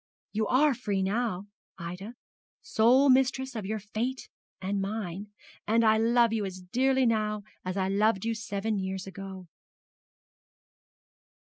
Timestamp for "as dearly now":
6.43-7.43